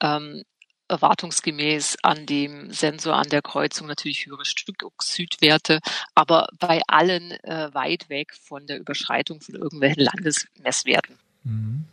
[0.00, 0.42] Ähm,
[0.92, 5.80] erwartungsgemäß an dem Sensor an der Kreuzung natürlich höhere Stickoxidwerte,
[6.14, 11.18] aber bei allen äh, weit weg von der Überschreitung von irgendwelchen Landesmesswerten.
[11.44, 11.84] Mhm.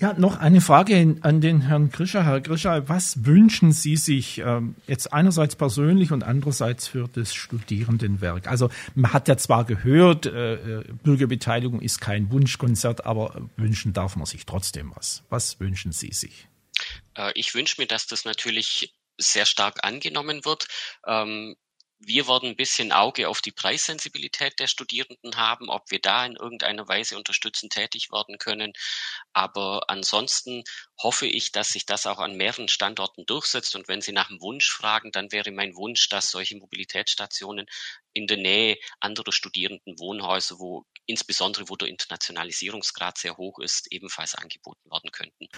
[0.00, 2.24] Ja, noch eine Frage an den Herrn Grischer.
[2.24, 8.48] Herr Grischer, was wünschen Sie sich ähm, jetzt einerseits persönlich und andererseits für das Studierendenwerk?
[8.48, 14.16] Also man hat ja zwar gehört, äh, äh Bürgerbeteiligung ist kein Wunschkonzert, aber wünschen darf
[14.16, 15.22] man sich trotzdem was.
[15.28, 16.48] Was wünschen Sie sich?
[17.16, 20.66] Äh, ich wünsche mir, dass das natürlich sehr stark angenommen wird.
[21.06, 21.56] Ähm,
[22.06, 26.36] wir werden ein bisschen Auge auf die Preissensibilität der Studierenden haben, ob wir da in
[26.36, 28.72] irgendeiner Weise unterstützend tätig werden können.
[29.32, 30.64] Aber ansonsten
[31.02, 33.74] hoffe ich, dass sich das auch an mehreren Standorten durchsetzt.
[33.76, 37.66] Und wenn Sie nach dem Wunsch fragen, dann wäre mein Wunsch, dass solche Mobilitätsstationen
[38.12, 44.90] in der Nähe anderer Studierendenwohnhäuser, wo insbesondere wo der Internationalisierungsgrad sehr hoch ist, ebenfalls angeboten
[44.90, 45.48] werden könnten.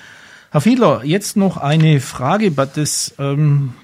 [0.50, 2.50] Herr Fiedler, jetzt noch eine Frage.
[2.50, 3.74] Das ähm,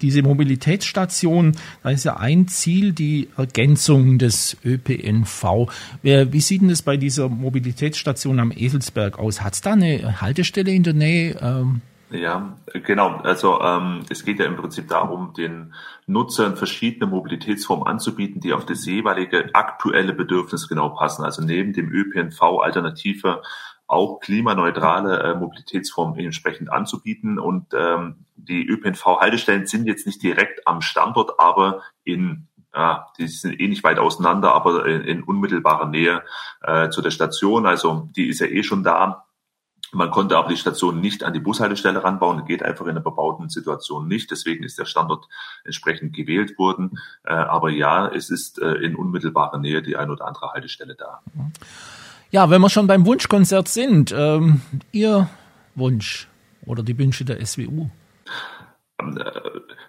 [0.00, 1.52] diese Mobilitätsstation,
[1.82, 5.68] da ist ja ein Ziel die Ergänzung des ÖPNV.
[6.02, 9.42] Wie sieht denn das bei dieser Mobilitätsstation am Eselsberg aus?
[9.42, 11.38] Hat es da eine Haltestelle in der Nähe?
[11.40, 13.16] Ähm ja, genau.
[13.18, 15.74] Also ähm, es geht ja im Prinzip darum, den
[16.06, 21.22] Nutzern verschiedene Mobilitätsformen anzubieten, die auf das jeweilige aktuelle Bedürfnis genau passen.
[21.22, 23.42] Also neben dem ÖPNV Alternative
[23.88, 27.38] auch klimaneutrale äh, Mobilitätsformen entsprechend anzubieten.
[27.38, 33.58] Und ähm, die ÖPNV-Haltestellen sind jetzt nicht direkt am Standort, aber in ja, die sind
[33.58, 36.22] eh nicht weit auseinander, aber in, in unmittelbarer Nähe
[36.62, 37.66] äh, zu der Station.
[37.66, 39.24] Also die ist ja eh schon da.
[39.90, 43.48] Man konnte aber die Station nicht an die Bushaltestelle ranbauen, geht einfach in einer bebauten
[43.48, 44.30] Situation nicht.
[44.30, 45.28] Deswegen ist der Standort
[45.64, 46.98] entsprechend gewählt worden.
[47.24, 51.22] Äh, aber ja, es ist äh, in unmittelbarer Nähe die ein oder andere Haltestelle da.
[52.30, 54.60] Ja, wenn wir schon beim Wunschkonzert sind, ähm,
[54.92, 55.30] Ihr
[55.74, 56.28] Wunsch
[56.66, 57.88] oder die Wünsche der SWU?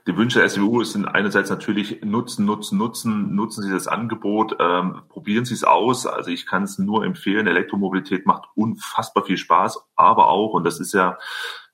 [0.08, 5.02] Die Wünsche der SWU sind einerseits natürlich nutzen, nutzen, nutzen, nutzen Sie das Angebot, ähm,
[5.10, 6.06] probieren Sie es aus.
[6.06, 7.45] Also ich kann es nur empfehlen.
[7.45, 11.17] Elektromobilität macht unfassbar viel Spaß, aber auch, und das ist ja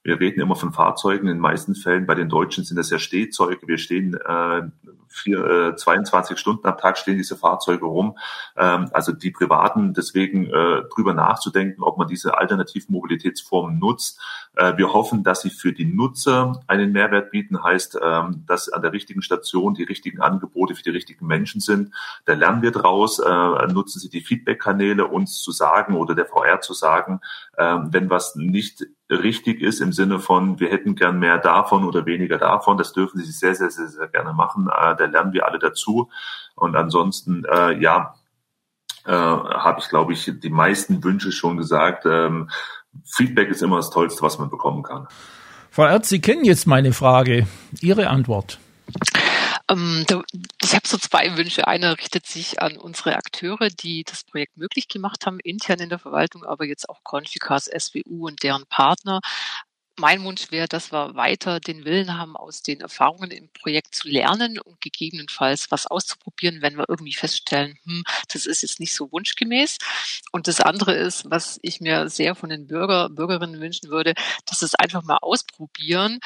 [0.06, 1.28] wir reden immer von Fahrzeugen.
[1.28, 3.68] In den meisten Fällen bei den Deutschen sind das ja Stehzeuge.
[3.68, 4.62] Wir stehen äh,
[5.08, 8.16] vier, äh, 22 Stunden am Tag stehen diese Fahrzeuge rum.
[8.56, 14.22] Ähm, also die Privaten, deswegen äh, drüber nachzudenken, ob man diese alternativen Mobilitätsformen nutzt.
[14.56, 18.84] Äh, wir hoffen, dass sie für die Nutzer einen Mehrwert bieten, heißt, ähm, dass an
[18.84, 21.96] der richtigen Station die richtigen Angebote für die richtigen Menschen sind.
[22.26, 26.62] Da lernen wir draus, äh, nutzen sie die Feedback-Kanäle, uns zu sagen oder der VR
[26.62, 27.22] zu sagen,
[27.58, 32.06] äh, wenn was nicht richtig ist im Sinne von, wir hätten gern mehr davon oder
[32.06, 32.78] weniger davon.
[32.78, 34.68] Das dürfen Sie sehr, sehr, sehr, sehr gerne machen.
[34.68, 36.10] Äh, da lernen wir alle dazu.
[36.56, 38.16] Und ansonsten, äh, ja,
[39.06, 42.06] äh, habe ich, glaube ich, die meisten Wünsche schon gesagt.
[42.06, 42.50] Ähm,
[43.04, 45.08] Feedback ist immer das Tollste, was man bekommen kann.
[45.70, 47.48] Frau Erz, Sie kennen jetzt meine Frage.
[47.82, 48.60] Ihre Antwort.
[49.70, 50.06] Ähm,
[50.62, 51.68] ich habe so zwei Wünsche.
[51.68, 56.00] Einer richtet sich an unsere Akteure, die das Projekt möglich gemacht haben, intern in der
[56.00, 59.22] Verwaltung, aber jetzt auch Conficas, SWU und deren Partner
[59.98, 64.08] mein Wunsch wäre, dass wir weiter den Willen haben, aus den Erfahrungen im Projekt zu
[64.10, 69.12] lernen und gegebenenfalls was auszuprobieren, wenn wir irgendwie feststellen, hm, das ist jetzt nicht so
[69.12, 69.78] wunschgemäß.
[70.32, 74.14] Und das andere ist, was ich mir sehr von den Bürger, Bürgerinnen wünschen würde,
[74.46, 76.20] dass es einfach mal ausprobieren,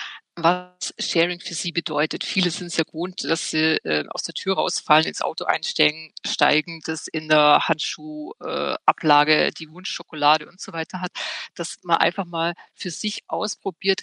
[0.44, 2.24] was Sharing für sie bedeutet.
[2.24, 6.82] Viele sind ja gewohnt, dass sie äh, aus der Tür rausfallen, ins Auto einsteigen, steigen,
[6.86, 11.12] das in der Handschuhablage äh, die Wunschschokolade und so weiter hat,
[11.56, 14.02] dass man einfach mal für sich ausprobiert,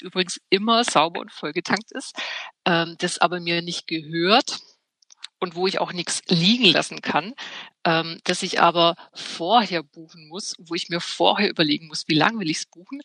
[0.00, 2.16] übrigens immer sauber und vollgetankt ist,
[2.64, 4.60] ähm, das aber mir nicht gehört
[5.38, 7.34] und wo ich auch nichts liegen lassen kann,
[7.84, 12.38] ähm, dass ich aber vorher buchen muss, wo ich mir vorher überlegen muss, wie lange
[12.38, 13.02] will ich es buchen,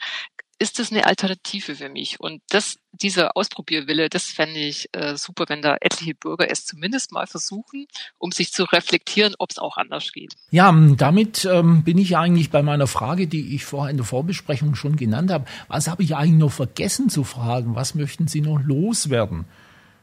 [0.59, 2.19] ist das eine Alternative für mich?
[2.19, 7.11] Und das, dieser Ausprobierwille, das fände ich äh, super, wenn da etliche Bürger es zumindest
[7.11, 10.33] mal versuchen, um sich zu reflektieren, ob es auch anders geht.
[10.49, 14.75] Ja, damit ähm, bin ich eigentlich bei meiner Frage, die ich vorher in der Vorbesprechung
[14.75, 15.45] schon genannt habe.
[15.67, 17.75] Was habe ich eigentlich noch vergessen zu fragen?
[17.75, 19.45] Was möchten Sie noch loswerden?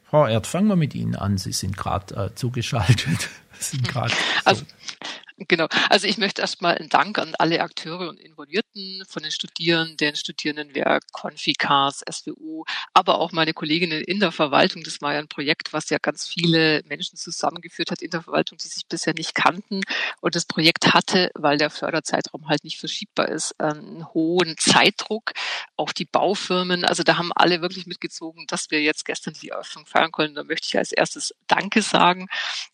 [0.04, 1.38] Frau Erd, fangen wir mit Ihnen an.
[1.38, 3.28] Sie sind gerade äh, zugeschaltet.
[3.58, 4.12] sind grad
[4.44, 5.06] also, so.
[5.36, 5.66] Genau.
[5.90, 11.02] Also ich möchte erstmal einen Dank an alle Akteure und Involvierten von den Studierenden, Studierendenwerk,
[11.10, 14.84] Konfikas, SWU, aber auch meine Kolleginnen in der Verwaltung.
[14.84, 18.58] Das war ja ein Projekt, was ja ganz viele Menschen zusammengeführt hat in der Verwaltung,
[18.58, 19.80] die sich bisher nicht kannten.
[20.20, 25.32] Und das Projekt hatte, weil der Förderzeitraum halt nicht verschiebbar ist, einen hohen Zeitdruck.
[25.76, 29.84] Auch die Baufirmen, also da haben alle wirklich mitgezogen, dass wir jetzt gestern die Eröffnung
[29.84, 30.36] feiern können.
[30.36, 32.28] Da möchte ich als erstes Danke sagen.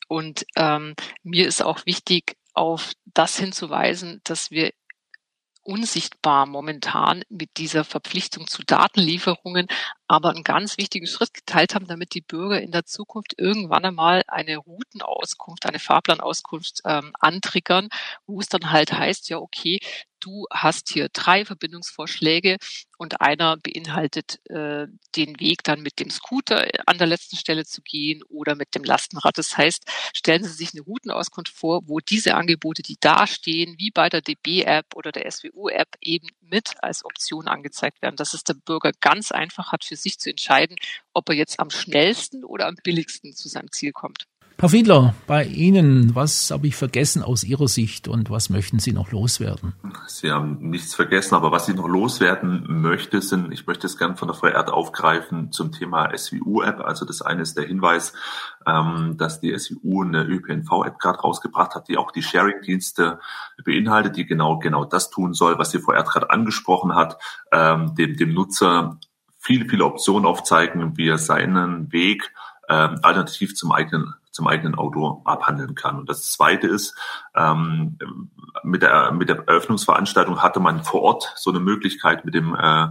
[0.09, 4.73] Und ähm, mir ist auch wichtig, auf das hinzuweisen, dass wir
[5.63, 9.69] unsichtbar momentan mit dieser Verpflichtung zu Datenlieferungen,
[10.09, 14.23] aber einen ganz wichtigen Schritt geteilt haben, damit die Bürger in der Zukunft irgendwann einmal
[14.27, 17.89] eine Routenauskunft, eine Fahrplanauskunft ähm, antriggern,
[18.27, 19.81] wo es dann halt heißt, ja, okay,
[20.21, 22.59] du hast hier drei Verbindungsvorschläge
[22.99, 27.83] und einer beinhaltet äh, den Weg dann mit dem Scooter an der letzten Stelle zu
[27.83, 29.39] gehen oder mit dem Lastenrad.
[29.39, 33.91] Das heißt, stellen Sie sich eine Routenauskunft vor, wo diese Angebote, die da stehen, wie
[33.91, 38.55] bei der DB-App oder der SWU-App eben mit als Option angezeigt werden, dass es der
[38.55, 40.77] Bürger ganz einfach hat, für sich zu entscheiden,
[41.15, 44.27] ob er jetzt am schnellsten oder am billigsten zu seinem Ziel kommt.
[44.61, 48.93] Herr Fiedler, bei Ihnen, was habe ich vergessen aus Ihrer Sicht und was möchten Sie
[48.93, 49.73] noch loswerden?
[50.07, 54.19] Sie haben nichts vergessen, aber was ich noch loswerden möchte, sind, ich möchte es gern
[54.19, 56.81] von der Frau Erd aufgreifen zum Thema SWU-App.
[56.81, 58.13] Also das eine ist der Hinweis,
[58.67, 63.19] ähm, dass die SWU eine ÖPNV-App gerade rausgebracht hat, die auch die Sharing-Dienste
[63.65, 67.17] beinhaltet, die genau genau das tun soll, was die Frau Erd gerade angesprochen hat,
[67.51, 68.99] ähm, dem, dem Nutzer
[69.39, 72.31] viele, viele Optionen aufzeigen, wie er seinen Weg
[72.69, 75.99] ähm, alternativ zum eigenen zum eigenen Auto abhandeln kann.
[75.99, 76.97] Und das Zweite ist,
[77.35, 77.99] ähm,
[78.63, 82.89] mit, der, mit der Eröffnungsveranstaltung hatte man vor Ort so eine Möglichkeit mit dem äh,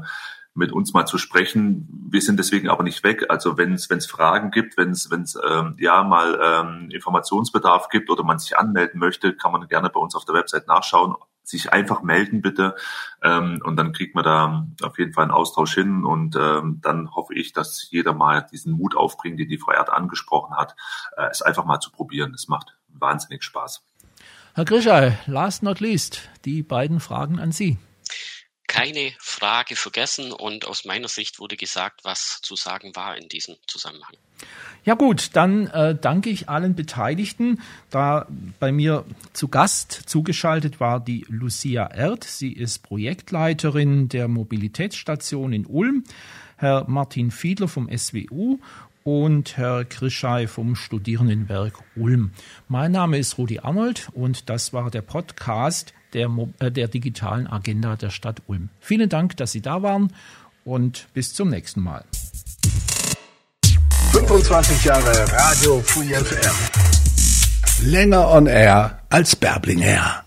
[0.55, 1.87] mit uns mal zu sprechen.
[2.11, 3.25] Wir sind deswegen aber nicht weg.
[3.29, 8.09] Also wenn es Fragen gibt, wenn es wenn es ähm, ja mal ähm, Informationsbedarf gibt
[8.09, 11.15] oder man sich anmelden möchte, kann man gerne bei uns auf der Website nachschauen
[11.49, 12.75] sich einfach melden bitte
[13.23, 17.11] ähm, und dann kriegt man da auf jeden Fall einen Austausch hin und ähm, dann
[17.15, 20.75] hoffe ich, dass jeder mal diesen Mut aufbringt, den die Frau Erd angesprochen hat,
[21.17, 22.33] äh, es einfach mal zu probieren.
[22.33, 23.83] Es macht wahnsinnig Spaß.
[24.53, 27.77] Herr Grischei, last not least, die beiden Fragen an Sie
[28.79, 33.55] keine Frage vergessen und aus meiner Sicht wurde gesagt, was zu sagen war in diesem
[33.67, 34.13] Zusammenhang.
[34.85, 37.61] Ja gut, dann äh, danke ich allen Beteiligten.
[37.89, 38.27] Da
[38.59, 39.03] bei mir
[39.33, 42.23] zu Gast zugeschaltet war die Lucia Erd.
[42.23, 46.05] Sie ist Projektleiterin der Mobilitätsstation in Ulm.
[46.55, 48.59] Herr Martin Fiedler vom SWU
[49.03, 52.31] und Herr Krischei vom Studierendenwerk Ulm.
[52.69, 56.29] Mein Name ist Rudi Arnold und das war der Podcast der,
[56.59, 58.69] äh, der digitalen Agenda der Stadt Ulm.
[58.79, 60.13] Vielen Dank, dass Sie da waren
[60.65, 62.03] und bis zum nächsten Mal.
[64.11, 66.51] 25 Jahre Radio Free FM.
[67.81, 70.23] Länger on Air als Berbling Air.